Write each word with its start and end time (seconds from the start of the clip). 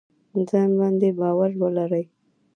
ځان 0.49 0.69
باندې 0.79 1.09
باور 1.19 1.51
ولرئ 1.61 2.05